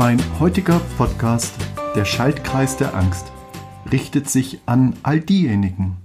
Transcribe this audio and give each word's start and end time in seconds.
Mein 0.00 0.18
heutiger 0.40 0.80
Podcast, 0.96 1.52
der 1.94 2.06
Schaltkreis 2.06 2.78
der 2.78 2.94
Angst, 2.94 3.30
richtet 3.92 4.30
sich 4.30 4.60
an 4.64 4.96
all 5.02 5.20
diejenigen, 5.20 5.98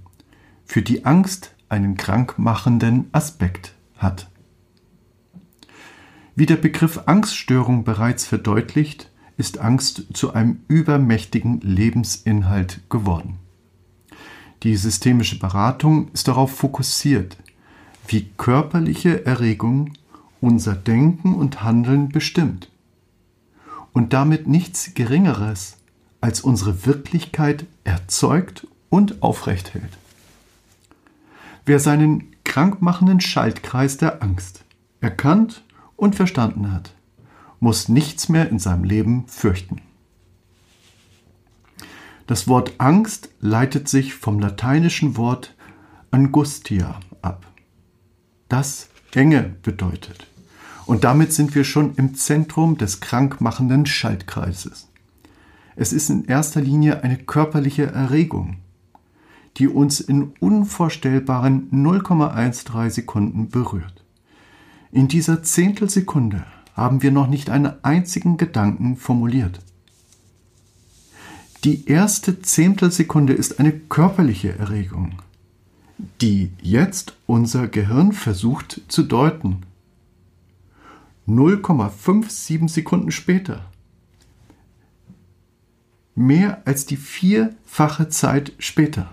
für 0.66 0.82
die 0.82 1.06
Angst 1.06 1.54
einen 1.70 1.96
krankmachenden 1.96 3.08
Aspekt 3.12 3.72
hat. 3.96 4.28
Wie 6.34 6.44
der 6.44 6.56
Begriff 6.56 7.04
Angststörung 7.06 7.84
bereits 7.84 8.26
verdeutlicht, 8.26 9.10
ist 9.38 9.60
Angst 9.60 10.04
zu 10.12 10.34
einem 10.34 10.60
übermächtigen 10.68 11.62
Lebensinhalt 11.62 12.82
geworden. 12.90 13.38
Die 14.62 14.76
systemische 14.76 15.38
Beratung 15.38 16.08
ist 16.12 16.28
darauf 16.28 16.54
fokussiert, 16.54 17.38
wie 18.06 18.28
körperliche 18.36 19.24
Erregung 19.24 19.94
unser 20.42 20.74
Denken 20.74 21.34
und 21.34 21.62
Handeln 21.62 22.10
bestimmt 22.10 22.68
und 23.96 24.12
damit 24.12 24.46
nichts 24.46 24.92
Geringeres 24.92 25.78
als 26.20 26.42
unsere 26.42 26.84
Wirklichkeit 26.84 27.64
erzeugt 27.84 28.66
und 28.90 29.22
aufrecht 29.22 29.72
hält. 29.72 29.96
Wer 31.64 31.80
seinen 31.80 32.36
krankmachenden 32.44 33.22
Schaltkreis 33.22 33.96
der 33.96 34.22
Angst 34.22 34.66
erkannt 35.00 35.64
und 35.96 36.14
verstanden 36.14 36.74
hat, 36.74 36.92
muss 37.58 37.88
nichts 37.88 38.28
mehr 38.28 38.50
in 38.50 38.58
seinem 38.58 38.84
Leben 38.84 39.26
fürchten. 39.28 39.80
Das 42.26 42.48
Wort 42.48 42.74
Angst 42.76 43.30
leitet 43.40 43.88
sich 43.88 44.12
vom 44.12 44.40
lateinischen 44.40 45.16
Wort 45.16 45.54
Angustia 46.10 47.00
ab, 47.22 47.46
das 48.50 48.90
Enge 49.14 49.54
bedeutet. 49.62 50.26
Und 50.86 51.02
damit 51.04 51.32
sind 51.32 51.54
wir 51.54 51.64
schon 51.64 51.94
im 51.96 52.14
Zentrum 52.14 52.78
des 52.78 53.00
krankmachenden 53.00 53.86
Schaltkreises. 53.86 54.88
Es 55.74 55.92
ist 55.92 56.08
in 56.08 56.24
erster 56.24 56.60
Linie 56.60 57.02
eine 57.02 57.18
körperliche 57.18 57.86
Erregung, 57.86 58.58
die 59.56 59.68
uns 59.68 60.00
in 60.00 60.32
unvorstellbaren 60.40 61.70
0,13 61.72 62.90
Sekunden 62.90 63.48
berührt. 63.48 64.04
In 64.92 65.08
dieser 65.08 65.42
Zehntelsekunde 65.42 66.44
haben 66.74 67.02
wir 67.02 67.10
noch 67.10 67.26
nicht 67.26 67.50
einen 67.50 67.72
einzigen 67.82 68.36
Gedanken 68.36 68.96
formuliert. 68.96 69.60
Die 71.64 71.88
erste 71.88 72.40
Zehntelsekunde 72.42 73.32
ist 73.32 73.58
eine 73.58 73.72
körperliche 73.72 74.56
Erregung, 74.56 75.14
die 76.20 76.52
jetzt 76.62 77.16
unser 77.26 77.66
Gehirn 77.66 78.12
versucht 78.12 78.82
zu 78.88 79.02
deuten. 79.02 79.62
0,57 81.28 82.68
Sekunden 82.68 83.10
später. 83.10 83.64
Mehr 86.14 86.62
als 86.64 86.86
die 86.86 86.96
vierfache 86.96 88.08
Zeit 88.08 88.52
später. 88.58 89.10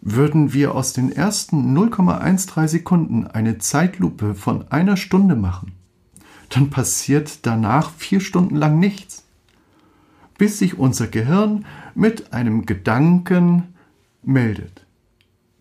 Würden 0.00 0.52
wir 0.52 0.74
aus 0.74 0.92
den 0.92 1.12
ersten 1.12 1.76
0,13 1.78 2.66
Sekunden 2.66 3.26
eine 3.28 3.58
Zeitlupe 3.58 4.34
von 4.34 4.66
einer 4.72 4.96
Stunde 4.96 5.36
machen, 5.36 5.72
dann 6.48 6.70
passiert 6.70 7.46
danach 7.46 7.92
vier 7.92 8.20
Stunden 8.20 8.56
lang 8.56 8.80
nichts, 8.80 9.24
bis 10.36 10.58
sich 10.58 10.76
unser 10.76 11.06
Gehirn 11.06 11.64
mit 11.94 12.32
einem 12.32 12.66
Gedanken 12.66 13.74
meldet, 14.24 14.84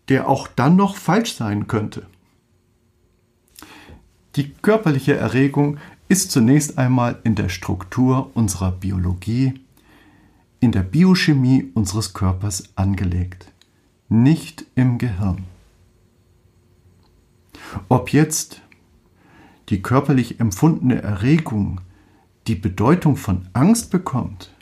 der 0.09 0.27
auch 0.27 0.47
dann 0.47 0.75
noch 0.75 0.95
falsch 0.95 1.35
sein 1.35 1.67
könnte. 1.67 2.07
Die 4.35 4.53
körperliche 4.53 5.15
Erregung 5.15 5.77
ist 6.07 6.31
zunächst 6.31 6.77
einmal 6.77 7.19
in 7.23 7.35
der 7.35 7.49
Struktur 7.49 8.31
unserer 8.33 8.71
Biologie, 8.71 9.53
in 10.59 10.71
der 10.71 10.83
Biochemie 10.83 11.71
unseres 11.73 12.13
Körpers 12.13 12.63
angelegt 12.75 13.51
nicht 14.11 14.65
im 14.75 14.97
Gehirn. 14.97 15.45
Ob 17.87 18.11
jetzt 18.11 18.61
die 19.69 19.81
körperlich 19.81 20.41
empfundene 20.41 21.01
Erregung 21.01 21.79
die 22.47 22.55
Bedeutung 22.55 23.15
von 23.15 23.47
Angst 23.53 23.89
bekommt, 23.89 24.53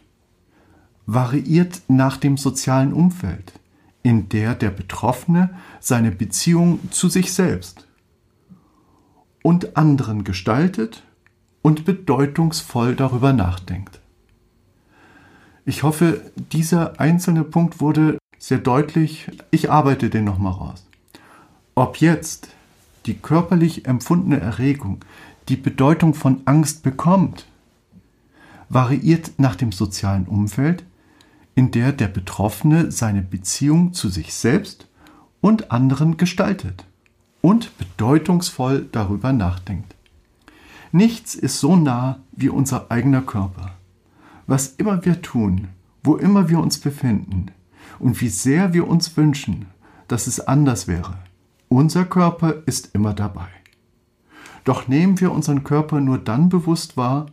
variiert 1.07 1.81
nach 1.87 2.17
dem 2.17 2.37
sozialen 2.37 2.93
Umfeld, 2.93 3.53
in 4.03 4.29
der 4.29 4.53
der 4.53 4.69
Betroffene 4.69 5.49
seine 5.79 6.11
Beziehung 6.11 6.79
zu 6.91 7.09
sich 7.09 7.33
selbst 7.33 7.87
und 9.41 9.77
anderen 9.77 10.23
gestaltet 10.23 11.03
und 11.61 11.85
bedeutungsvoll 11.85 12.95
darüber 12.95 13.33
nachdenkt. 13.33 13.99
Ich 15.65 15.83
hoffe, 15.83 16.21
dieser 16.51 16.99
einzelne 16.99 17.43
Punkt 17.43 17.79
wurde 17.79 18.17
sehr 18.37 18.57
deutlich, 18.57 19.29
ich 19.51 19.69
arbeite 19.69 20.09
den 20.09 20.23
nochmal 20.23 20.53
raus. 20.53 20.85
Ob 21.75 21.97
jetzt 21.97 22.49
die 23.05 23.15
körperlich 23.15 23.85
empfundene 23.85 24.39
Erregung 24.39 24.99
die 25.47 25.57
Bedeutung 25.57 26.13
von 26.13 26.41
Angst 26.45 26.83
bekommt, 26.83 27.45
variiert 28.69 29.31
nach 29.37 29.55
dem 29.55 29.71
sozialen 29.71 30.25
Umfeld, 30.25 30.83
in 31.55 31.71
der 31.71 31.91
der 31.91 32.07
Betroffene 32.07 32.91
seine 32.91 33.21
Beziehung 33.21 33.93
zu 33.93 34.09
sich 34.09 34.33
selbst 34.33 34.87
und 35.41 35.71
anderen 35.71 36.17
gestaltet 36.17 36.85
und 37.41 37.77
bedeutungsvoll 37.77 38.87
darüber 38.91 39.33
nachdenkt. 39.33 39.95
Nichts 40.91 41.35
ist 41.35 41.59
so 41.59 41.75
nah 41.75 42.19
wie 42.31 42.49
unser 42.49 42.89
eigener 42.89 43.21
Körper. 43.21 43.71
Was 44.47 44.67
immer 44.77 45.05
wir 45.05 45.21
tun, 45.21 45.67
wo 46.03 46.15
immer 46.15 46.49
wir 46.49 46.59
uns 46.59 46.79
befinden, 46.79 47.51
und 47.99 48.21
wie 48.21 48.29
sehr 48.29 48.73
wir 48.73 48.87
uns 48.87 49.15
wünschen, 49.17 49.67
dass 50.07 50.27
es 50.27 50.39
anders 50.39 50.87
wäre. 50.87 51.15
Unser 51.67 52.05
Körper 52.05 52.55
ist 52.65 52.89
immer 52.93 53.13
dabei. 53.13 53.47
Doch 54.63 54.87
nehmen 54.87 55.19
wir 55.19 55.31
unseren 55.31 55.63
Körper 55.63 55.99
nur 55.99 56.17
dann 56.17 56.49
bewusst 56.49 56.97
wahr, 56.97 57.27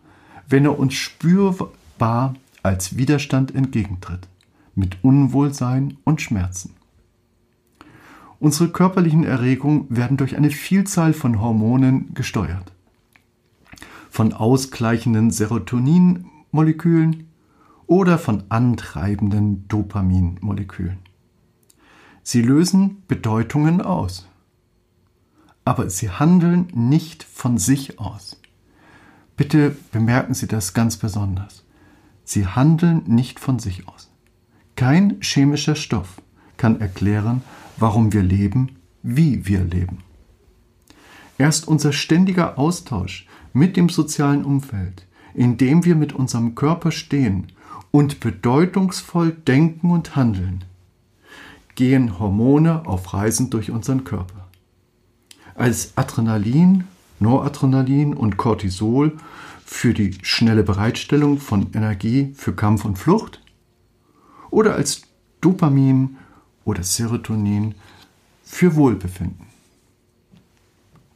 wenn 0.48 0.64
er 0.64 0.78
uns 0.78 0.94
spürbar 0.94 2.34
als 2.62 2.96
Widerstand 2.96 3.54
entgegentritt, 3.54 4.28
mit 4.74 5.02
Unwohlsein 5.02 5.96
und 6.04 6.20
Schmerzen. 6.20 6.74
Unsere 8.38 8.70
körperlichen 8.70 9.24
Erregungen 9.24 9.86
werden 9.88 10.16
durch 10.16 10.36
eine 10.36 10.50
Vielzahl 10.50 11.12
von 11.12 11.40
Hormonen 11.40 12.12
gesteuert. 12.14 12.72
Von 14.10 14.32
ausgleichenden 14.32 15.30
Serotoninmolekülen 15.30 17.28
oder 17.86 18.18
von 18.18 18.44
antreibenden 18.48 19.66
Dopaminmolekülen. 19.68 20.98
Sie 22.22 22.42
lösen 22.42 23.02
Bedeutungen 23.06 23.80
aus, 23.80 24.28
aber 25.64 25.88
sie 25.90 26.10
handeln 26.10 26.68
nicht 26.74 27.22
von 27.24 27.58
sich 27.58 27.98
aus. 27.98 28.40
Bitte 29.36 29.76
bemerken 29.92 30.34
Sie 30.34 30.46
das 30.46 30.74
ganz 30.74 30.96
besonders. 30.96 31.64
Sie 32.24 32.46
handeln 32.46 33.02
nicht 33.06 33.38
von 33.38 33.58
sich 33.58 33.86
aus. 33.86 34.10
Kein 34.76 35.20
chemischer 35.20 35.76
Stoff 35.76 36.20
kann 36.56 36.80
erklären, 36.80 37.42
warum 37.76 38.12
wir 38.12 38.22
leben, 38.22 38.76
wie 39.02 39.46
wir 39.46 39.64
leben. 39.64 39.98
Erst 41.38 41.68
unser 41.68 41.92
ständiger 41.92 42.58
Austausch 42.58 43.26
mit 43.52 43.76
dem 43.76 43.88
sozialen 43.88 44.44
Umfeld, 44.44 45.06
in 45.34 45.58
dem 45.58 45.84
wir 45.84 45.96
mit 45.96 46.12
unserem 46.12 46.54
Körper 46.54 46.90
stehen 46.92 47.48
und 47.90 48.20
bedeutungsvoll 48.20 49.32
denken 49.32 49.90
und 49.90 50.16
handeln, 50.16 50.64
gehen 51.74 52.18
Hormone 52.18 52.86
auf 52.86 53.12
Reisen 53.12 53.50
durch 53.50 53.70
unseren 53.70 54.04
Körper. 54.04 54.48
Als 55.54 55.92
Adrenalin, 55.96 56.84
Noradrenalin 57.20 58.14
und 58.14 58.36
Cortisol 58.36 59.16
für 59.64 59.94
die 59.94 60.18
schnelle 60.22 60.62
Bereitstellung 60.62 61.38
von 61.38 61.72
Energie 61.72 62.32
für 62.36 62.54
Kampf 62.54 62.84
und 62.84 62.98
Flucht 62.98 63.42
oder 64.50 64.74
als 64.74 65.02
Dopamin 65.40 66.16
oder 66.66 66.82
Serotonin 66.82 67.74
für 68.44 68.76
Wohlbefinden. 68.76 69.46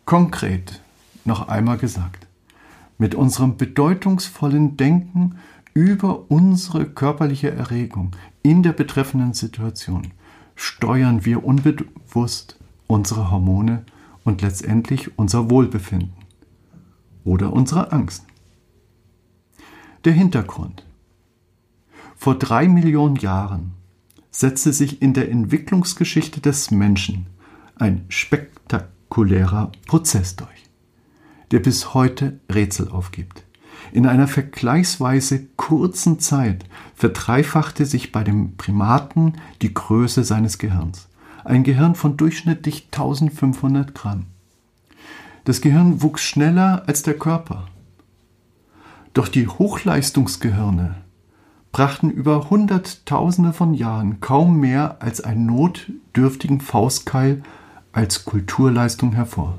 Konkret 0.07 0.81
noch 1.27 1.49
einmal 1.49 1.77
gesagt, 1.77 2.27
mit 2.97 3.15
unserem 3.15 3.59
bedeutungsvollen 3.59 4.79
Denken 4.79 5.37
über 5.75 6.31
unsere 6.31 6.87
körperliche 6.87 7.51
Erregung 7.51 8.17
in 8.43 8.63
der 8.63 8.73
betreffenden 8.73 9.35
Situation 9.35 10.13
steuern 10.55 11.25
wir 11.25 11.45
unbewusst 11.45 12.59
unsere 12.87 13.31
Hormone 13.31 13.85
und 14.25 14.43
letztendlich 14.43 15.19
unser 15.19 15.51
Wohlbefinden 15.51 16.13
oder 17.25 17.53
unsere 17.53 17.93
Angst. 17.93 18.25
Der 20.05 20.13
Hintergrund. 20.13 20.85
Vor 22.17 22.39
drei 22.39 22.69
Millionen 22.69 23.17
Jahren 23.17 23.73
setzte 24.31 24.73
sich 24.73 25.03
in 25.03 25.13
der 25.13 25.31
Entwicklungsgeschichte 25.31 26.41
des 26.41 26.71
Menschen 26.71 27.27
ein 27.77 28.05
spektakulärer 28.09 29.73
Prozess 29.87 30.37
durch, 30.37 30.49
der 31.51 31.61
bis 31.61 31.95
heute 31.95 32.39
Rätsel 32.53 32.89
aufgibt. 32.89 33.45
In 33.93 34.07
einer 34.07 34.29
vergleichsweise 34.29 35.47
kurzen 35.57 36.21
Zeit 36.21 36.65
verdreifachte 36.95 37.87
sich 37.87 38.13
bei 38.13 38.23
dem 38.23 38.57
Primaten 38.57 39.35
die 39.63 39.75
Größe 39.75 40.23
seines 40.23 40.59
Gehirns. 40.59 41.09
Ein 41.45 41.65
Gehirn 41.65 41.95
von 41.95 42.17
durchschnittlich 42.17 42.89
1500 42.93 43.95
Gramm. 43.95 44.27
Das 45.45 45.61
Gehirn 45.61 46.03
wuchs 46.03 46.23
schneller 46.23 46.85
als 46.87 47.03
der 47.03 47.15
Körper. 47.15 47.67
Doch 49.15 49.27
die 49.27 49.49
Hochleistungsgehirne 49.49 50.97
brachten 51.73 52.11
über 52.11 52.51
Hunderttausende 52.51 53.53
von 53.53 53.75
Jahren 53.75 54.21
kaum 54.21 54.59
mehr 54.59 54.97
als 55.01 55.21
einen 55.21 55.47
notdürftigen 55.47 56.61
Faustkeil 56.61 57.43
als 57.93 58.25
Kulturleistung 58.25 59.13
hervor. 59.13 59.59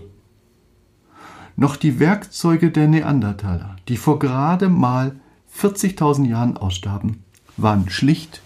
Noch 1.55 1.75
die 1.75 1.99
Werkzeuge 1.99 2.71
der 2.71 2.87
Neandertaler, 2.87 3.75
die 3.87 3.97
vor 3.97 4.19
gerade 4.19 4.69
mal 4.69 5.15
40.000 5.55 6.27
Jahren 6.27 6.57
ausstarben, 6.57 7.23
waren 7.57 7.89
schlicht 7.89 8.41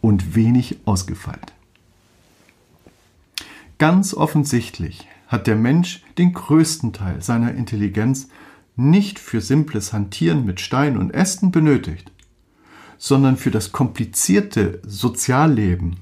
und 0.00 0.34
wenig 0.34 0.78
ausgefeilt. 0.84 1.52
Ganz 3.78 4.12
offensichtlich 4.14 5.06
hat 5.28 5.46
der 5.46 5.56
Mensch 5.56 6.02
den 6.16 6.32
größten 6.32 6.92
Teil 6.92 7.22
seiner 7.22 7.52
Intelligenz 7.52 8.28
nicht 8.76 9.18
für 9.18 9.40
simples 9.40 9.92
Hantieren 9.92 10.44
mit 10.44 10.60
Steinen 10.60 10.98
und 10.98 11.10
Ästen 11.10 11.50
benötigt, 11.50 12.10
sondern 12.98 13.36
für 13.36 13.50
das 13.50 13.72
komplizierte 13.72 14.82
Sozialleben, 14.84 15.96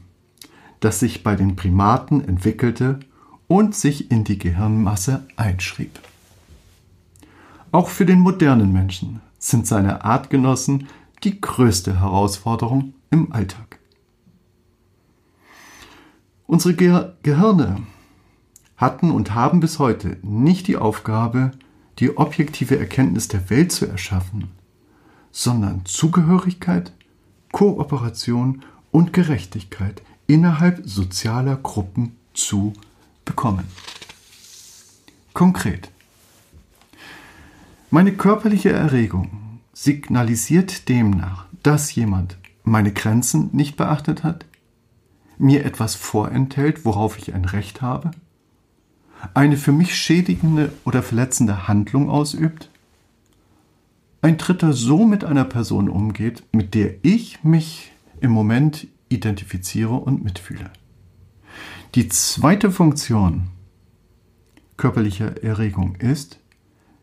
das 0.81 1.01
sich 1.01 1.23
bei 1.23 1.37
den 1.37 1.55
Primaten 1.55 2.27
entwickelte 2.27 3.01
und 3.47 3.75
sich 3.75 4.11
in 4.11 4.25
die 4.25 4.39
Gehirnmasse 4.39 5.27
einschrieb. 5.37 6.01
Auch 7.71 7.89
für 7.89 8.07
den 8.07 8.21
modernen 8.21 8.73
Menschen 8.73 9.21
sind 9.39 9.67
seine 9.67 10.05
Artgenossen 10.05 10.89
die 11.23 11.41
größte 11.41 12.01
Herausforderung 12.01 12.95
im 13.11 13.33
Alltag. 13.33 13.79
Unsere 16.47 16.75
Ge 16.75 17.13
Gehirne 17.23 17.83
hatten 18.77 19.11
und 19.11 19.35
haben 19.35 19.61
bis 19.61 19.79
heute 19.79 20.19
nicht 20.23 20.69
die 20.69 20.77
Aufgabe, 20.77 21.53
die 21.99 22.17
objektive 22.17 22.79
Erkenntnis 22.79 23.29
der 23.29 23.49
Welt 23.51 23.73
zu 23.73 23.87
erschaffen, 23.87 24.51
sondern 25.37 25.85
Zugehörigkeit, 25.85 26.93
Kooperation 27.53 28.63
und 28.91 29.13
Gerechtigkeit 29.13 30.01
innerhalb 30.27 30.81
sozialer 30.89 31.57
Gruppen 31.57 32.17
zu 32.33 32.73
bekommen. 33.27 33.67
Konkret. 35.35 35.91
Meine 37.91 38.13
körperliche 38.15 38.73
Erregung 38.73 39.61
signalisiert 39.75 40.89
demnach, 40.89 41.45
dass 41.63 41.95
jemand 41.95 42.39
meine 42.65 42.95
Grenzen 42.95 43.51
nicht 43.53 43.77
beachtet 43.77 44.25
hat, 44.25 44.47
mir 45.37 45.67
etwas 45.67 45.97
vorenthält, 45.97 46.87
worauf 46.87 47.19
ich 47.19 47.35
ein 47.35 47.45
Recht 47.45 47.83
habe, 47.83 48.11
eine 49.35 49.59
für 49.59 49.73
mich 49.73 49.97
schädigende 49.97 50.73
oder 50.87 51.03
verletzende 51.03 51.69
Handlung 51.69 52.09
ausübt, 52.09 52.71
ein 54.27 54.39
Dritter 54.39 54.73
so 54.73 55.07
mit 55.07 55.25
einer 55.25 55.45
Person 55.45 55.89
umgeht, 55.89 56.43
mit 56.51 56.75
der 56.75 56.97
ich 57.03 57.45
mich 57.45 57.93
im 58.21 58.33
Moment 58.33 58.89
identifiziere 59.09 59.95
und 59.95 60.25
mitfühle. 60.25 60.73
Die 61.95 62.09
zweite 62.09 62.73
Funktion 62.73 63.51
körperlicher 64.77 65.45
Erregung 65.45 65.95
ist, 65.95 66.41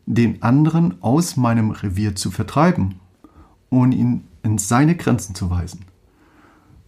den 0.04 0.42
anderen 0.42 1.02
aus 1.02 1.38
meinem 1.38 1.70
Revier 1.70 2.14
zu 2.14 2.30
vertreiben 2.30 2.96
und 3.70 3.92
ihn 3.92 4.24
in 4.42 4.58
seine 4.58 4.94
Grenzen 4.94 5.34
zu 5.34 5.48
weisen. 5.48 5.86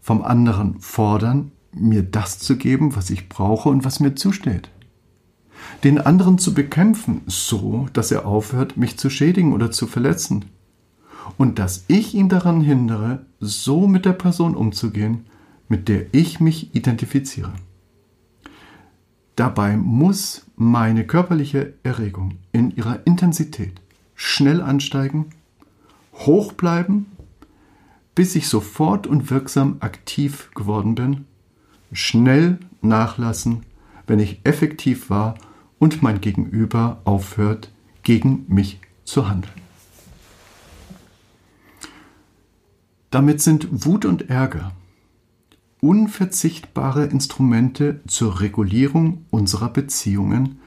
Vom 0.02 0.20
anderen 0.22 0.78
fordern, 0.80 1.50
mir 1.72 2.02
das 2.02 2.40
zu 2.40 2.58
geben, 2.58 2.94
was 2.94 3.08
ich 3.08 3.30
brauche 3.30 3.70
und 3.70 3.86
was 3.86 4.00
mir 4.00 4.14
zusteht 4.14 4.70
den 5.85 6.00
anderen 6.00 6.38
zu 6.38 6.55
bekämpfen, 6.55 7.23
so 7.26 7.88
dass 7.93 8.11
er 8.11 8.26
aufhört, 8.26 8.76
mich 8.76 8.99
zu 8.99 9.11
schädigen 9.11 9.53
oder 9.53 9.70
zu 9.70 9.87
verletzen. 9.87 10.47
Und 11.38 11.58
dass 11.58 11.85
ich 11.88 12.14
ihn 12.14 12.29
daran 12.29 12.61
hindere, 12.61 13.26
so 13.41 13.87
mit 13.87 14.05
der 14.05 14.12
Person 14.12 14.55
umzugehen, 14.55 15.26
mit 15.69 15.88
der 15.88 16.06
ich 16.12 16.41
mich 16.41 16.75
identifiziere. 16.75 17.53
Dabei 19.35 19.76
muss 19.76 20.47
meine 20.56 21.06
körperliche 21.06 21.75
Erregung 21.82 22.38
in 22.53 22.75
ihrer 22.75 23.06
Intensität 23.06 23.81
schnell 24.14 24.62
ansteigen, 24.62 25.26
hoch 26.14 26.55
bleiben, 26.55 27.06
bis 28.14 28.35
ich 28.35 28.49
sofort 28.49 29.06
und 29.06 29.31
wirksam 29.31 29.76
aktiv 29.81 30.50
geworden 30.55 30.94
bin, 30.94 31.26
schnell 31.93 32.58
nachlassen, 32.81 33.64
wenn 34.06 34.19
ich 34.19 34.41
effektiv 34.44 35.11
war 35.11 35.35
und 35.79 36.03
mein 36.03 36.20
Gegenüber 36.20 37.00
aufhört, 37.05 37.70
gegen 38.03 38.44
mich 38.49 38.81
zu 39.05 39.29
handeln. 39.29 39.53
Damit 43.11 43.41
sind 43.41 43.69
Wut 43.85 44.05
und 44.05 44.31
Ärger 44.31 44.73
unverzichtbare 45.81 47.06
Instrumente 47.06 48.00
zur 48.06 48.41
Regulierung 48.41 49.25
unserer 49.31 49.69
Beziehungen 49.69 50.58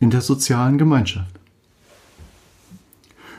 in 0.00 0.10
der 0.10 0.20
sozialen 0.20 0.76
Gemeinschaft. 0.76 1.40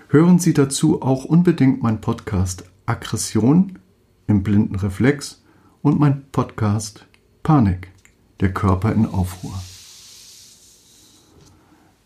Hören 0.09 0.39
Sie 0.39 0.53
dazu 0.53 1.01
auch 1.01 1.25
unbedingt 1.25 1.83
mein 1.83 2.01
Podcast 2.01 2.63
Aggression 2.85 3.77
im 4.25 4.41
blinden 4.41 4.75
Reflex 4.75 5.43
und 5.81 5.99
mein 5.99 6.23
Podcast 6.31 7.05
Panik, 7.43 7.91
der 8.39 8.53
Körper 8.53 8.93
in 8.93 9.05
Aufruhr. 9.05 9.59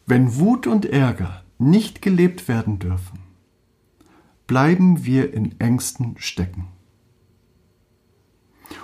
Wenn 0.05 0.35
Wut 0.38 0.67
und 0.67 0.85
Ärger 0.85 1.43
nicht 1.57 2.01
gelebt 2.01 2.47
werden 2.47 2.79
dürfen, 2.79 3.19
bleiben 4.47 5.05
wir 5.05 5.33
in 5.33 5.59
Ängsten 5.59 6.15
stecken. 6.17 6.67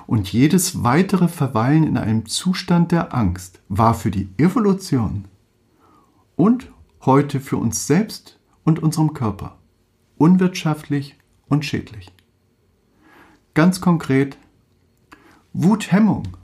Und 0.05 0.31
jedes 0.31 0.83
weitere 0.83 1.27
Verweilen 1.27 1.83
in 1.83 1.97
einem 1.97 2.25
Zustand 2.25 2.91
der 2.91 3.13
Angst 3.13 3.61
war 3.67 3.93
für 3.93 4.11
die 4.11 4.29
Evolution 4.37 5.25
und 6.35 6.71
heute 7.01 7.39
für 7.39 7.57
uns 7.57 7.87
selbst 7.87 8.39
und 8.63 8.79
unserem 8.79 9.13
Körper 9.13 9.57
unwirtschaftlich 10.17 11.15
und 11.47 11.65
schädlich. 11.65 12.11
Ganz 13.53 13.81
konkret, 13.81 14.37
Wuthemmung 15.53 16.36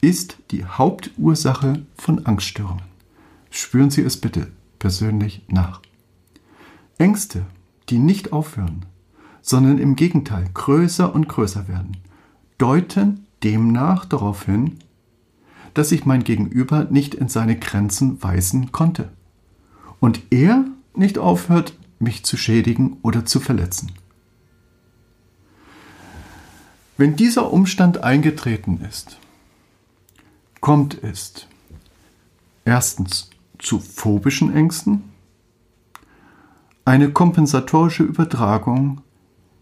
ist 0.00 0.38
die 0.50 0.64
Hauptursache 0.64 1.84
von 1.96 2.26
Angststörungen. 2.26 2.84
Spüren 3.50 3.90
Sie 3.90 4.02
es 4.02 4.20
bitte 4.20 4.52
persönlich 4.78 5.42
nach. 5.48 5.80
Ängste, 6.98 7.46
die 7.88 7.98
nicht 7.98 8.32
aufhören, 8.32 8.86
sondern 9.42 9.78
im 9.78 9.96
Gegenteil 9.96 10.48
größer 10.52 11.14
und 11.14 11.28
größer 11.28 11.68
werden, 11.68 11.96
deuten 12.58 13.26
demnach 13.42 14.04
darauf 14.04 14.44
hin, 14.44 14.78
dass 15.74 15.92
ich 15.92 16.06
mein 16.06 16.24
Gegenüber 16.24 16.84
nicht 16.84 17.14
in 17.14 17.28
seine 17.28 17.58
Grenzen 17.58 18.22
weisen 18.22 18.72
konnte 18.72 19.10
und 20.00 20.20
er 20.30 20.64
nicht 20.94 21.18
aufhört, 21.18 21.74
mich 21.98 22.24
zu 22.24 22.36
schädigen 22.36 22.96
oder 23.02 23.24
zu 23.24 23.40
verletzen. 23.40 23.92
Wenn 26.96 27.16
dieser 27.16 27.52
Umstand 27.52 28.02
eingetreten 28.02 28.80
ist, 28.88 29.18
kommt 30.66 31.00
es 31.04 31.46
erstens 32.64 33.30
zu 33.56 33.78
phobischen 33.78 34.52
Ängsten, 34.52 35.04
eine 36.84 37.12
kompensatorische 37.12 38.02
Übertragung, 38.02 39.00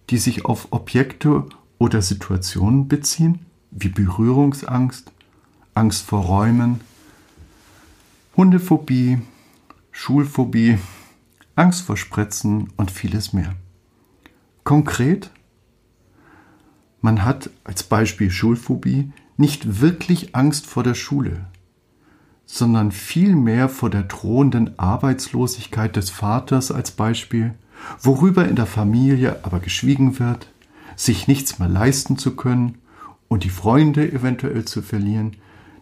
die 0.08 0.16
sich 0.16 0.46
auf 0.46 0.68
Objekte 0.70 1.44
oder 1.76 2.00
Situationen 2.00 2.88
beziehen, 2.88 3.44
wie 3.70 3.90
Berührungsangst, 3.90 5.12
Angst 5.74 6.06
vor 6.06 6.24
Räumen, 6.24 6.80
Hundephobie, 8.34 9.20
Schulphobie, 9.92 10.78
Angst 11.54 11.82
vor 11.82 11.98
Spritzen 11.98 12.72
und 12.78 12.90
vieles 12.90 13.34
mehr. 13.34 13.54
Konkret, 14.62 15.30
man 17.02 17.26
hat 17.26 17.50
als 17.62 17.82
Beispiel 17.82 18.30
Schulphobie 18.30 19.12
nicht 19.36 19.80
wirklich 19.80 20.34
Angst 20.34 20.66
vor 20.66 20.82
der 20.82 20.94
Schule, 20.94 21.46
sondern 22.46 22.92
vielmehr 22.92 23.68
vor 23.68 23.90
der 23.90 24.02
drohenden 24.02 24.78
Arbeitslosigkeit 24.78 25.96
des 25.96 26.10
Vaters 26.10 26.70
als 26.70 26.92
Beispiel, 26.92 27.54
worüber 28.00 28.46
in 28.46 28.56
der 28.56 28.66
Familie 28.66 29.44
aber 29.44 29.60
geschwiegen 29.60 30.18
wird, 30.18 30.48
sich 30.96 31.26
nichts 31.26 31.58
mehr 31.58 31.68
leisten 31.68 32.18
zu 32.18 32.36
können 32.36 32.78
und 33.28 33.44
die 33.44 33.50
Freunde 33.50 34.10
eventuell 34.12 34.64
zu 34.64 34.82
verlieren, 34.82 35.36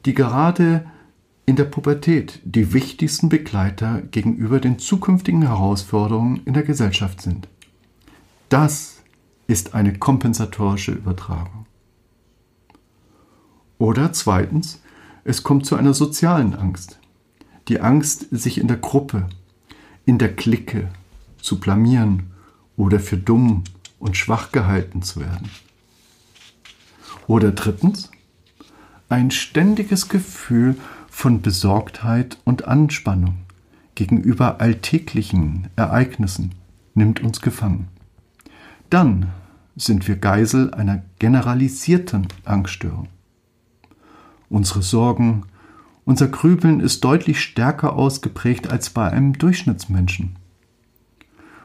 die 0.06 0.14
gerade 0.14 0.86
in 1.44 1.56
der 1.56 1.64
Pubertät 1.64 2.40
die 2.44 2.72
wichtigsten 2.72 3.28
Begleiter 3.28 4.00
gegenüber 4.00 4.60
den 4.60 4.78
zukünftigen 4.78 5.42
Herausforderungen 5.42 6.40
in 6.44 6.54
der 6.54 6.62
Gesellschaft 6.62 7.20
sind. 7.20 7.48
Das 8.48 9.02
ist 9.46 9.74
eine 9.74 9.98
kompensatorische 9.98 10.92
Übertragung. 10.92 11.66
Oder 13.82 14.12
zweitens, 14.12 14.80
es 15.24 15.42
kommt 15.42 15.66
zu 15.66 15.74
einer 15.74 15.92
sozialen 15.92 16.54
Angst. 16.54 17.00
Die 17.66 17.80
Angst, 17.80 18.28
sich 18.30 18.58
in 18.58 18.68
der 18.68 18.76
Gruppe, 18.76 19.26
in 20.04 20.18
der 20.18 20.36
Clique 20.36 20.86
zu 21.40 21.58
blamieren 21.58 22.30
oder 22.76 23.00
für 23.00 23.16
dumm 23.16 23.64
und 23.98 24.16
schwach 24.16 24.52
gehalten 24.52 25.02
zu 25.02 25.18
werden. 25.18 25.50
Oder 27.26 27.50
drittens, 27.50 28.12
ein 29.08 29.32
ständiges 29.32 30.08
Gefühl 30.08 30.76
von 31.10 31.42
Besorgtheit 31.42 32.38
und 32.44 32.68
Anspannung 32.68 33.38
gegenüber 33.96 34.60
alltäglichen 34.60 35.66
Ereignissen 35.74 36.54
nimmt 36.94 37.20
uns 37.20 37.40
gefangen. 37.40 37.88
Dann 38.90 39.32
sind 39.74 40.06
wir 40.06 40.14
Geisel 40.14 40.72
einer 40.72 41.02
generalisierten 41.18 42.28
Angststörung. 42.44 43.08
Unsere 44.52 44.82
Sorgen, 44.82 45.44
unser 46.04 46.28
Grübeln 46.28 46.80
ist 46.80 47.02
deutlich 47.04 47.40
stärker 47.40 47.94
ausgeprägt 47.94 48.70
als 48.70 48.90
bei 48.90 49.10
einem 49.10 49.32
Durchschnittsmenschen. 49.32 50.36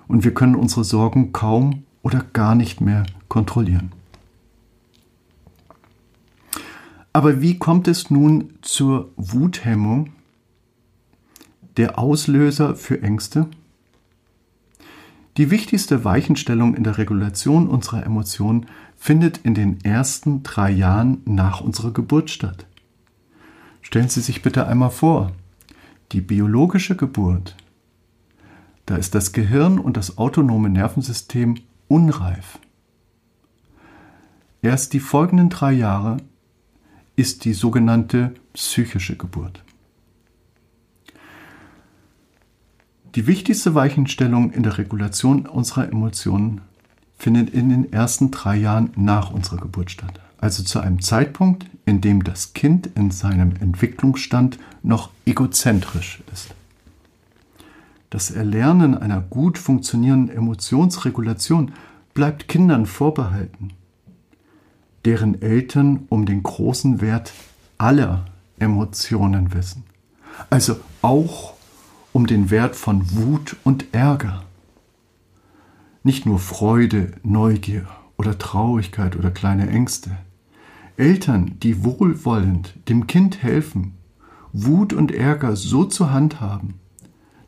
Und 0.08 0.24
wir 0.24 0.34
können 0.34 0.56
unsere 0.56 0.86
Sorgen 0.86 1.34
kaum 1.34 1.84
oder 2.02 2.24
gar 2.32 2.56
nicht 2.56 2.80
mehr 2.80 3.06
kontrollieren. 3.28 3.92
Aber 7.12 7.42
wie 7.42 7.60
kommt 7.60 7.90
es 7.90 8.10
nun 8.10 8.54
zur 8.62 9.10
Wuthemmung, 9.18 10.14
der 11.76 12.00
Auslöser 12.00 12.78
für 12.78 13.02
Ängste? 13.02 13.50
Die 15.36 15.52
wichtigste 15.52 16.06
Weichenstellung 16.06 16.74
in 16.74 16.86
der 16.86 16.98
Regulation 16.98 17.68
unserer 17.68 18.06
Emotionen 18.06 18.68
findet 18.96 19.40
in 19.40 19.56
den 19.56 19.84
ersten 19.84 20.42
drei 20.44 20.72
Jahren 20.72 21.18
nach 21.26 21.60
unserer 21.60 21.92
Geburt 21.92 22.30
statt. 22.30 22.66
Stellen 23.88 24.10
Sie 24.10 24.20
sich 24.20 24.42
bitte 24.42 24.68
einmal 24.68 24.90
vor, 24.90 25.32
die 26.12 26.20
biologische 26.20 26.98
Geburt, 26.98 27.56
da 28.86 28.98
ist 28.98 29.16
das 29.16 29.32
Gehirn 29.32 29.80
und 29.80 29.96
das 29.96 30.18
autonome 30.18 30.68
Nervensystem 30.68 31.56
unreif. 31.88 32.60
Erst 34.62 34.92
die 34.92 35.00
folgenden 35.00 35.50
drei 35.50 35.72
Jahre 35.72 36.18
ist 37.16 37.46
die 37.46 37.54
sogenannte 37.54 38.34
psychische 38.52 39.16
Geburt. 39.16 39.64
Die 43.16 43.26
wichtigste 43.26 43.74
Weichenstellung 43.74 44.52
in 44.52 44.64
der 44.64 44.80
Regulation 44.80 45.46
unserer 45.46 45.88
Emotionen 45.88 46.60
findet 47.18 47.52
in 47.52 47.70
den 47.70 47.94
ersten 47.94 48.32
drei 48.32 48.58
Jahren 48.58 48.92
nach 48.98 49.32
unserer 49.32 49.62
Geburt 49.62 49.92
statt 49.92 50.20
also 50.40 50.64
zu 50.64 50.80
einem 50.80 51.02
Zeitpunkt, 51.02 51.66
in 51.86 52.02
dem 52.02 52.24
das 52.24 52.54
Kind 52.54 52.90
in 52.96 53.12
seinem 53.12 53.56
Entwicklungsstand 53.60 54.60
noch 54.84 55.10
egozentrisch 55.26 56.22
ist. 56.34 56.54
Das 58.10 58.32
Erlernen 58.32 58.98
einer 58.98 59.22
gut 59.22 59.58
funktionierenden 59.58 60.36
Emotionsregulation 60.36 61.74
bleibt 62.14 62.48
Kindern 62.48 62.86
vorbehalten, 62.86 63.74
deren 65.06 65.42
Eltern 65.42 66.06
um 66.10 66.26
den 66.26 66.42
großen 66.44 67.02
Wert 67.02 67.34
aller 67.78 68.26
Emotionen 68.60 69.54
wissen, 69.54 69.84
also 70.50 70.78
auch 71.02 71.54
um 72.14 72.26
den 72.26 72.50
Wert 72.50 72.76
von 72.76 73.16
Wut 73.16 73.56
und 73.64 73.94
Ärger. 73.94 74.44
Nicht 76.04 76.26
nur 76.26 76.40
Freude, 76.40 77.12
Neugier 77.24 77.86
oder 78.18 78.38
Traurigkeit 78.38 79.16
oder 79.16 79.30
kleine 79.30 79.70
Ängste. 79.70 80.12
Eltern, 80.98 81.58
die 81.62 81.84
wohlwollend 81.84 82.74
dem 82.90 83.08
Kind 83.08 83.44
helfen, 83.44 83.94
Wut 84.52 84.94
und 84.94 85.12
Ärger 85.12 85.56
so 85.56 85.86
zu 85.86 86.12
handhaben, 86.12 86.76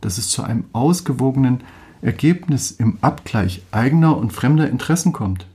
dass 0.01 0.17
es 0.19 0.29
zu 0.29 0.43
einem 0.43 0.65
ausgewogenen 0.71 1.63
Ergebnis 2.01 2.71
im 2.71 2.99
Abgleich 3.01 3.63
eigener 3.71 4.15
und 4.17 4.31
fremder 4.31 4.69
Interessen 4.69 5.11
kommt. 5.11 5.47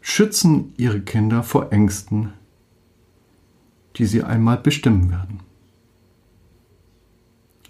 Schützen 0.00 0.74
ihre 0.76 1.00
Kinder 1.00 1.42
vor 1.42 1.72
Ängsten, 1.72 2.32
die 3.96 4.06
sie 4.06 4.24
einmal 4.24 4.56
bestimmen 4.56 5.10
werden. 5.10 5.40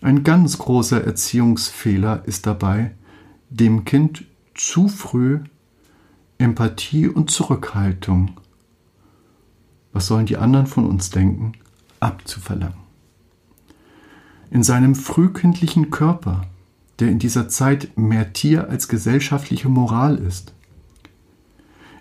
Ein 0.01 0.25
ganz 0.25 0.57
großer 0.57 1.05
Erziehungsfehler 1.05 2.23
ist 2.25 2.47
dabei, 2.47 2.93
dem 3.51 3.85
Kind 3.85 4.25
zu 4.55 4.89
früh 4.89 5.41
Empathie 6.39 7.07
und 7.09 7.31
Zurückhaltung 7.31 8.31
was 9.93 10.07
sollen 10.07 10.27
die 10.27 10.37
anderen 10.37 10.67
von 10.67 10.87
uns 10.87 11.11
denken, 11.11 11.53
abzuverlangen. 11.99 12.79
In 14.51 14.63
seinem 14.63 14.95
frühkindlichen 14.95 15.91
Körper, 15.91 16.47
der 16.99 17.09
in 17.09 17.19
dieser 17.19 17.49
Zeit 17.49 17.97
mehr 17.97 18.33
Tier 18.33 18.69
als 18.69 18.89
gesellschaftliche 18.89 19.69
Moral 19.69 20.17
ist, 20.17 20.53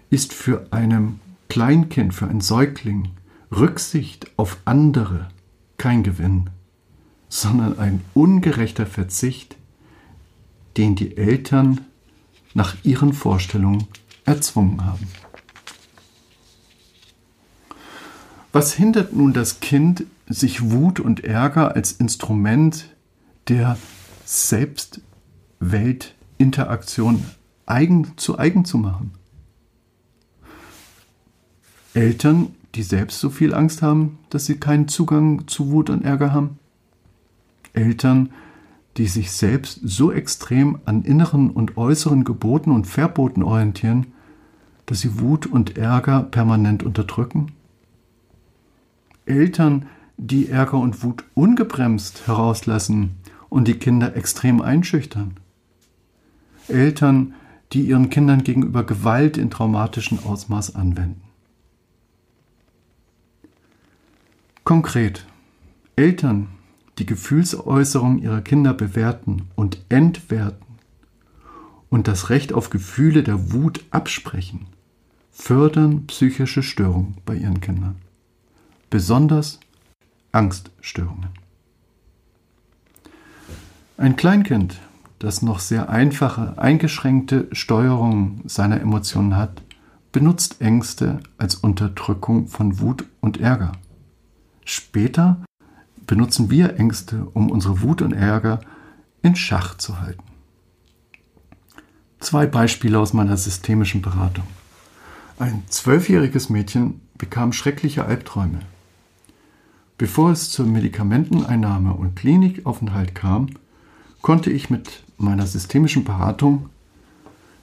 ist 0.09 0.33
für 0.33 0.67
einem 0.71 1.19
Kleinkind, 1.47 2.13
für 2.13 2.27
ein 2.27 2.41
Säugling 2.41 3.09
Rücksicht 3.51 4.31
auf 4.37 4.57
andere 4.65 5.29
kein 5.77 6.03
Gewinn, 6.03 6.49
sondern 7.29 7.79
ein 7.79 8.01
ungerechter 8.13 8.85
Verzicht, 8.85 9.55
den 10.77 10.95
die 10.95 11.17
Eltern 11.17 11.81
nach 12.53 12.75
ihren 12.83 13.13
Vorstellungen 13.13 13.85
erzwungen 14.25 14.85
haben. 14.85 15.07
Was 18.51 18.73
hindert 18.73 19.15
nun 19.15 19.31
das 19.31 19.59
Kind, 19.59 20.05
sich 20.27 20.71
Wut 20.71 20.99
und 20.99 21.23
Ärger 21.23 21.75
als 21.75 21.91
Instrument 21.91 22.95
der 23.47 23.77
Selbstweltinteraktion 24.25 27.23
eigen, 27.67 28.17
zu 28.17 28.39
eigen 28.39 28.65
zu 28.65 28.79
machen? 28.79 29.11
Eltern, 31.93 32.47
die 32.73 32.81
selbst 32.81 33.19
so 33.19 33.29
viel 33.29 33.53
Angst 33.53 33.83
haben, 33.83 34.17
dass 34.31 34.47
sie 34.47 34.57
keinen 34.57 34.87
Zugang 34.87 35.47
zu 35.47 35.71
Wut 35.71 35.91
und 35.91 36.03
Ärger 36.03 36.33
haben? 36.33 36.57
Eltern, 37.73 38.31
die 38.97 39.05
sich 39.05 39.31
selbst 39.31 39.79
so 39.83 40.11
extrem 40.11 40.79
an 40.85 41.03
inneren 41.03 41.51
und 41.51 41.77
äußeren 41.77 42.23
Geboten 42.23 42.71
und 42.71 42.87
Verboten 42.87 43.43
orientieren, 43.43 44.07
dass 44.87 45.01
sie 45.01 45.19
Wut 45.19 45.45
und 45.45 45.77
Ärger 45.77 46.23
permanent 46.23 46.81
unterdrücken? 46.81 47.51
Eltern, 49.29 49.85
die 50.17 50.49
Ärger 50.49 50.79
und 50.79 51.03
Wut 51.03 51.23
ungebremst 51.33 52.27
herauslassen 52.27 53.15
und 53.47 53.67
die 53.67 53.75
Kinder 53.75 54.15
extrem 54.15 54.61
einschüchtern. 54.61 55.37
Eltern, 56.67 57.35
die 57.71 57.83
ihren 57.83 58.09
Kindern 58.09 58.43
gegenüber 58.43 58.83
Gewalt 58.83 59.37
in 59.37 59.49
traumatischem 59.49 60.19
Ausmaß 60.19 60.75
anwenden. 60.75 61.21
Konkret. 64.63 65.25
Eltern, 65.95 66.47
die 66.97 67.05
Gefühlsäußerung 67.05 68.19
ihrer 68.19 68.41
Kinder 68.41 68.73
bewerten 68.73 69.47
und 69.55 69.83
entwerten 69.89 70.65
und 71.89 72.07
das 72.07 72.29
Recht 72.29 72.53
auf 72.53 72.69
Gefühle 72.69 73.23
der 73.23 73.51
Wut 73.51 73.83
absprechen, 73.91 74.67
fördern 75.31 76.07
psychische 76.07 76.63
Störungen 76.63 77.17
bei 77.25 77.35
ihren 77.35 77.61
Kindern 77.61 77.95
besonders 78.89 79.59
Angststörungen. 80.31 81.29
Ein 83.97 84.15
Kleinkind, 84.15 84.79
das 85.19 85.41
noch 85.41 85.59
sehr 85.59 85.89
einfache, 85.89 86.53
eingeschränkte 86.57 87.47
Steuerung 87.51 88.41
seiner 88.45 88.79
Emotionen 88.79 89.35
hat, 89.35 89.61
benutzt 90.11 90.61
Ängste 90.61 91.19
als 91.37 91.55
Unterdrückung 91.55 92.47
von 92.47 92.79
Wut 92.79 93.05
und 93.19 93.39
Ärger. 93.39 93.73
Später 94.65 95.43
benutzen 96.07 96.49
wir 96.49 96.79
Ängste, 96.79 97.27
um 97.33 97.51
unsere 97.51 97.81
Wut 97.81 98.01
und 98.01 98.13
Ärger 98.13 98.61
in 99.21 99.35
Schach 99.35 99.77
zu 99.77 99.99
halten. 99.99 100.23
Zwei 102.19 102.47
Beispiele 102.47 102.99
aus 102.99 103.13
meiner 103.13 103.37
systemischen 103.37 104.01
Beratung. 104.01 104.45
Ein 105.37 105.63
zwölfjähriges 105.69 106.49
Mädchen 106.49 107.01
bekam 107.17 107.53
schreckliche 107.53 108.05
Albträume. 108.05 108.59
Bevor 109.99 110.31
es 110.31 110.49
zur 110.49 110.65
Medikamenteneinnahme 110.65 111.93
und 111.93 112.15
Klinikaufenthalt 112.15 113.13
kam, 113.15 113.47
konnte 114.21 114.49
ich 114.49 114.69
mit 114.69 115.03
meiner 115.17 115.45
systemischen 115.45 116.05
Beratung 116.05 116.69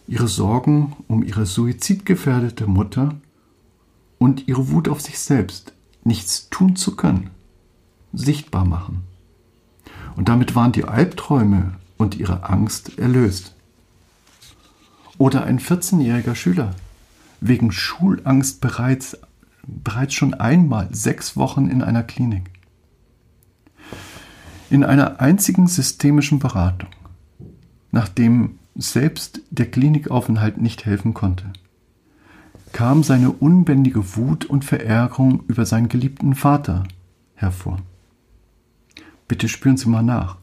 ihre 0.06 0.28
Sorgen 0.28 0.94
um 1.08 1.22
ihre 1.22 1.46
suizidgefährdete 1.46 2.66
Mutter 2.66 3.14
und 4.18 4.48
ihre 4.48 4.68
Wut 4.68 4.86
auf 4.90 5.00
sich 5.00 5.18
selbst, 5.18 5.72
nichts 6.04 6.50
tun 6.50 6.76
zu 6.76 6.94
können, 6.94 7.30
sichtbar 8.12 8.66
machen. 8.66 9.04
Und 10.14 10.28
damit 10.28 10.54
waren 10.54 10.72
die 10.72 10.84
Albträume 10.84 11.76
und 11.96 12.16
ihre 12.16 12.50
Angst 12.50 12.98
erlöst. 12.98 13.54
Oder 15.16 15.44
ein 15.44 15.58
14-jähriger 15.58 16.34
Schüler, 16.34 16.74
wegen 17.40 17.72
Schulangst 17.72 18.60
bereits, 18.60 19.16
bereits 19.66 20.14
schon 20.14 20.34
einmal 20.34 20.88
sechs 20.92 21.36
Wochen 21.36 21.68
in 21.68 21.82
einer 21.82 22.02
Klinik. 22.02 22.50
In 24.70 24.84
einer 24.84 25.20
einzigen 25.20 25.66
systemischen 25.66 26.38
Beratung, 26.38 26.90
nachdem 27.92 28.58
selbst 28.74 29.40
der 29.50 29.70
Klinikaufenthalt 29.70 30.60
nicht 30.60 30.84
helfen 30.86 31.14
konnte, 31.14 31.52
kam 32.72 33.02
seine 33.02 33.30
unbändige 33.30 34.16
Wut 34.16 34.44
und 34.44 34.64
Verärgerung 34.64 35.44
über 35.46 35.64
seinen 35.64 35.88
geliebten 35.88 36.34
Vater 36.34 36.84
hervor. 37.34 37.78
Bitte 39.28 39.48
spüren 39.48 39.76
Sie 39.76 39.88
mal 39.88 40.02
nach. 40.02 40.36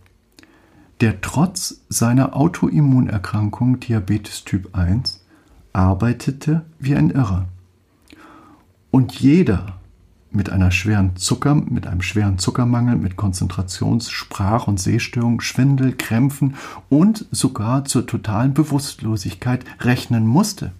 Der 1.02 1.22
trotz 1.22 1.82
seiner 1.90 2.36
Autoimmunerkrankung 2.36 3.80
Diabetes 3.80 4.46
Typ 4.46 4.76
1 4.76 5.26
arbeitete 5.74 6.66
wie 6.80 6.96
ein 6.96 7.10
Irrer. 7.10 7.48
Und 8.94 9.20
jeder 9.20 9.80
mit 10.30 10.52
einer 10.52 10.70
schweren 10.70 11.16
Zucker, 11.16 11.56
mit 11.56 11.88
einem 11.88 12.04
schweren 12.04 12.38
Zuckermangel, 12.38 12.96
mit 12.96 13.16
Konzentrations-, 13.16 14.12
Sprach- 14.12 14.68
und 14.68 14.80
Sehstörung, 14.80 15.42
Schwindel, 15.42 15.94
Krämpfen 15.94 16.54
und 16.90 17.26
sogar 17.32 17.86
zur 17.86 18.06
totalen 18.06 18.54
Bewusstlosigkeit 18.54 19.66
rechnen 19.80 20.28
musste. 20.28 20.74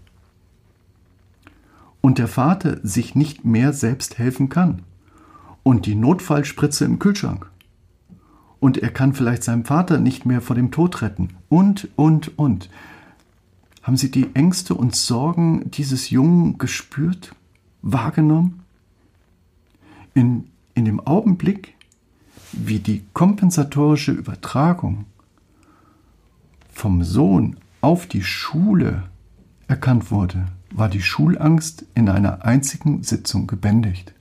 Und 2.02 2.20
der 2.20 2.28
Vater 2.28 2.78
sich 2.84 3.16
nicht 3.16 3.46
mehr 3.46 3.74
selbst 3.74 4.20
helfen 4.20 4.48
kann. 4.48 4.84
Und 5.64 5.88
die 5.88 5.96
Notfallspritze 5.96 6.86
im 6.86 7.00
Kühlschrank. 7.00 7.50
Und 8.60 8.78
er 8.78 8.92
kann 8.92 9.16
vielleicht 9.16 9.44
seinen 9.44 9.66
Vater 9.66 9.98
nicht 9.98 10.28
mehr 10.28 10.42
vor 10.42 10.56
dem 10.56 10.70
Tod 10.70 11.02
retten. 11.02 11.30
Und, 11.50 11.88
und, 11.96 12.38
und. 12.38 12.70
Haben 13.82 13.98
Sie 13.98 14.12
die 14.12 14.36
Ängste 14.36 14.76
und 14.76 14.96
Sorgen 14.96 15.72
dieses 15.72 16.12
Jungen 16.12 16.60
gespürt, 16.60 17.34
wahrgenommen? 17.84 18.64
In, 20.16 20.50
in 20.74 20.86
dem 20.86 21.00
Augenblick, 21.00 21.76
wie 22.52 22.80
die 22.80 23.04
kompensatorische 23.14 24.12
Übertragung 24.12 25.06
vom 26.72 27.04
Sohn 27.04 27.58
auf 27.82 28.08
die 28.08 28.24
Schule 28.24 29.04
erkannt 29.68 30.10
wurde, 30.10 30.48
war 30.72 30.90
die 30.90 31.02
Schulangst 31.02 31.86
in 31.94 32.10
einer 32.10 32.46
einzigen 32.46 33.04
Sitzung 33.04 33.46
gebändigt. 33.46 34.14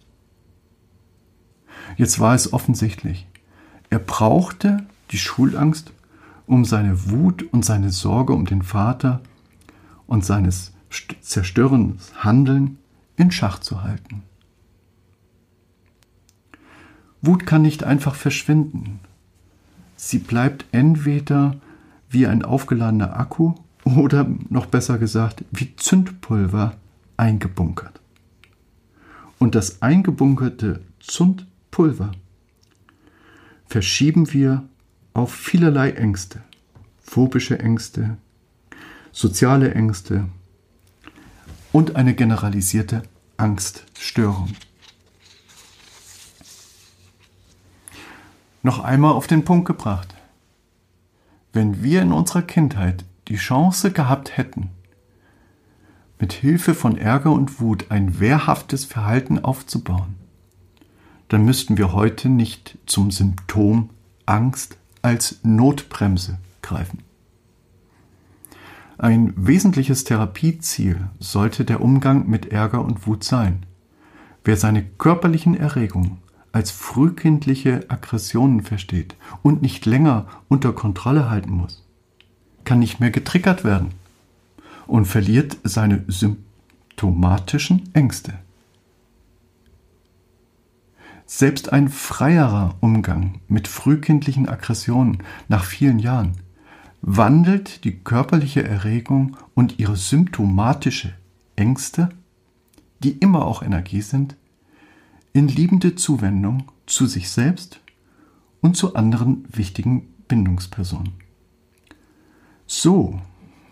Jetzt 1.97 2.21
war 2.21 2.35
es 2.35 2.53
offensichtlich. 2.53 3.27
Er 3.91 3.99
brauchte 3.99 4.87
die 5.11 5.19
Schulangst, 5.19 5.93
um 6.47 6.65
seine 6.65 7.11
Wut 7.11 7.43
und 7.43 7.65
seine 7.65 7.91
Sorge 7.91 8.33
um 8.33 8.47
den 8.47 8.63
Vater 8.63 9.21
und 10.07 10.25
seines 10.25 10.73
zerstörenden 11.21 11.99
Handeln 12.19 12.79
in 13.17 13.31
Schach 13.31 13.59
zu 13.59 13.83
halten. 13.83 14.23
Wut 17.21 17.47
kann 17.47 17.63
nicht 17.63 17.85
einfach 17.85 18.15
verschwinden. 18.15 19.01
Sie 19.97 20.19
bleibt 20.19 20.65
entweder 20.73 21.57
wie 22.11 22.27
ein 22.27 22.45
aufgeladener 22.45 23.17
Akku 23.17 23.55
oder 23.85 24.29
noch 24.49 24.67
besser 24.67 24.99
gesagt 24.99 25.45
wie 25.51 25.75
Zündpulver 25.77 26.77
eingebunkert. 27.17 28.01
Und 29.39 29.55
das 29.55 29.83
eingebunkerte 29.83 30.83
Zündpulver 31.01 32.13
verschieben 33.67 34.33
wir 34.33 34.65
auf 35.15 35.33
vielerlei 35.33 35.93
Ängste, 35.93 36.43
phobische 37.01 37.59
Ängste, 37.59 38.17
soziale 39.13 39.75
Ängste 39.75 40.27
und 41.73 41.97
eine 41.97 42.15
generalisierte 42.15 43.03
Angststörung. 43.37 44.51
Noch 48.63 48.79
einmal 48.79 49.13
auf 49.13 49.27
den 49.27 49.45
Punkt 49.45 49.67
gebracht. 49.67 50.15
Wenn 51.53 51.83
wir 51.83 52.03
in 52.03 52.13
unserer 52.13 52.43
Kindheit 52.43 53.05
die 53.29 53.37
Chance 53.37 53.91
gehabt 53.91 54.37
hätten, 54.37 54.71
mit 56.19 56.33
Hilfe 56.33 56.75
von 56.75 56.97
Ärger 56.97 57.33
und 57.33 57.61
Wut 57.61 57.91
ein 57.91 58.21
wehrhaftes 58.21 58.85
Verhalten 58.85 59.41
aufzubauen, 59.41 60.15
dann 61.29 61.45
müssten 61.45 61.79
wir 61.79 61.93
heute 61.93 62.29
nicht 62.29 62.79
zum 62.87 63.11
Symptom 63.11 63.91
Angst 64.27 64.77
als 65.03 65.41
Notbremse 65.43 66.39
greifen. 66.61 67.03
Ein 69.03 69.35
wesentliches 69.37 70.05
Therapieziel 70.05 71.09
sollte 71.19 71.65
der 71.65 71.81
Umgang 71.81 72.29
mit 72.29 72.53
Ärger 72.53 72.85
und 72.85 73.05
Wut 73.05 73.25
sein. 73.25 73.67
Wer 74.45 74.57
seine 74.57 74.85
körperlichen 74.85 75.57
Erregungen 75.57 76.19
als 76.53 76.71
frühkindliche 76.71 77.85
Aggressionen 77.89 78.61
versteht 78.61 79.17
und 79.43 79.61
nicht 79.61 79.87
länger 79.87 80.29
unter 80.47 80.73
Kontrolle 80.73 81.29
halten 81.29 81.51
muss, 81.51 81.85
kann 82.63 82.79
nicht 82.79 83.01
mehr 83.01 83.11
getriggert 83.11 83.65
werden 83.65 83.89
und 84.87 85.07
verliert 85.07 85.57
seine 85.65 86.05
symptomatischen 86.07 87.93
Ängste. 87.95 88.35
Selbst 91.27 91.73
ein 91.73 91.89
freierer 91.89 92.77
Umgang 92.79 93.41
mit 93.49 93.67
frühkindlichen 93.67 94.49
Aggressionen 94.49 95.19
nach 95.49 95.65
vielen 95.65 95.99
Jahren 95.99 96.37
wandelt 97.03 97.85
die 97.85 97.99
körperliche 97.99 98.63
Erregung 98.63 99.37
und 99.55 99.79
ihre 99.79 99.97
symptomatische 99.97 101.13
Ängste, 101.57 102.09
die 103.01 103.11
immer 103.11 103.45
auch 103.45 103.63
Energie 103.63 104.01
sind, 104.01 104.37
in 105.33 105.49
liebende 105.49 105.97
Zuwendung 105.97 106.71
zu 106.87 107.07
sich 107.07 107.31
selbst 107.31 107.81
und 108.61 108.77
zu 108.77 108.95
anderen 108.95 109.45
wichtigen 109.53 110.15
Bindungspersonen. 110.29 111.15
So 112.67 113.21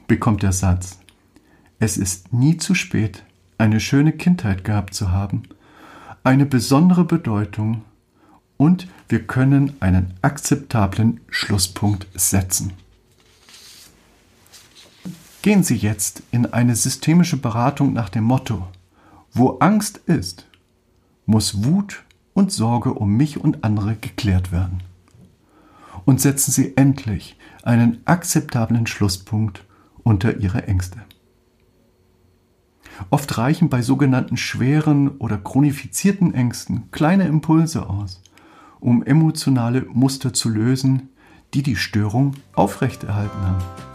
bekommt 0.09 0.43
der 0.43 0.53
Satz, 0.53 0.99
es 1.79 1.97
ist 1.97 2.33
nie 2.33 2.57
zu 2.57 2.75
spät, 2.75 3.25
eine 3.57 3.79
schöne 3.79 4.13
Kindheit 4.13 4.65
gehabt 4.65 4.93
zu 4.93 5.13
haben, 5.13 5.45
eine 6.25 6.47
besondere 6.47 7.05
Bedeutung 7.05 7.83
und 8.57 8.89
wir 9.09 9.27
können 9.27 9.75
einen 9.81 10.15
akzeptablen 10.21 11.21
Schlusspunkt 11.31 12.07
setzen. 12.15 12.73
Gehen 15.43 15.63
Sie 15.63 15.77
jetzt 15.77 16.23
in 16.33 16.45
eine 16.45 16.77
systemische 16.77 17.39
Beratung 17.39 17.95
nach 17.95 18.11
dem 18.11 18.25
Motto, 18.25 18.69
wo 19.33 19.57
Angst 19.61 19.97
ist, 20.05 20.47
muss 21.25 21.65
Wut 21.65 22.05
und 22.35 22.53
Sorge 22.53 22.93
um 22.93 23.17
mich 23.17 23.43
und 23.43 23.65
andere 23.65 23.97
geklärt 23.97 24.53
werden. 24.53 24.83
Und 26.05 26.21
setzen 26.21 26.53
Sie 26.53 26.77
endlich 26.77 27.39
einen 27.63 28.01
akzeptablen 28.05 28.87
Schlusspunkt 28.87 29.65
unter 30.03 30.37
Ihre 30.37 30.67
Ängste. 30.67 30.99
Oft 33.09 33.39
reichen 33.39 33.71
bei 33.71 33.81
sogenannten 33.81 34.37
schweren 34.37 35.09
oder 35.17 35.39
chronifizierten 35.39 36.35
Ängsten 36.35 36.91
kleine 36.91 37.27
Impulse 37.27 37.89
aus, 37.89 38.21
um 38.79 39.03
emotionale 39.03 39.87
Muster 39.91 40.35
zu 40.35 40.51
lösen, 40.51 41.09
die 41.55 41.63
die 41.63 41.77
Störung 41.77 42.35
aufrechterhalten 42.53 43.41
haben 43.41 43.90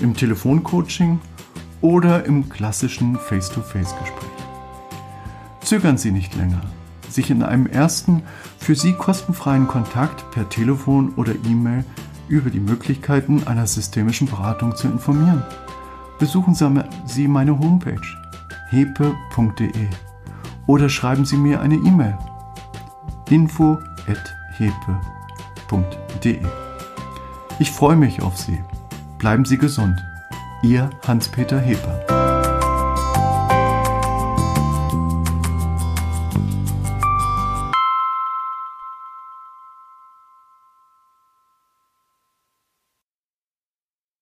im 0.00 0.14
Telefoncoaching 0.14 1.20
oder 1.80 2.24
im 2.24 2.48
klassischen 2.48 3.16
Face-to-Face-Gespräch. 3.16 4.30
Zögern 5.60 5.98
Sie 5.98 6.12
nicht 6.12 6.34
länger, 6.36 6.60
sich 7.08 7.30
in 7.30 7.42
einem 7.42 7.66
ersten 7.66 8.22
für 8.58 8.74
Sie 8.74 8.92
kostenfreien 8.92 9.68
Kontakt 9.68 10.30
per 10.30 10.48
Telefon 10.48 11.14
oder 11.16 11.32
E-Mail 11.34 11.84
über 12.28 12.50
die 12.50 12.60
Möglichkeiten 12.60 13.46
einer 13.46 13.66
systemischen 13.66 14.28
Beratung 14.28 14.74
zu 14.76 14.88
informieren. 14.88 15.42
Besuchen 16.18 16.54
Sie 17.06 17.28
meine 17.28 17.58
Homepage 17.58 18.00
hepe.de 18.70 19.88
oder 20.66 20.88
schreiben 20.88 21.24
Sie 21.24 21.36
mir 21.36 21.60
eine 21.60 21.76
E-Mail 21.76 22.16
info 23.28 23.78
podcast.hepe.de. 24.56 26.40
Ich 27.58 27.70
freue 27.70 27.96
mich 27.96 28.22
auf 28.22 28.36
Sie. 28.36 28.58
Bleiben 29.18 29.44
Sie 29.44 29.58
gesund. 29.58 30.04
Ihr 30.62 30.90
Hans-Peter 31.06 31.58
Heper. 31.58 32.25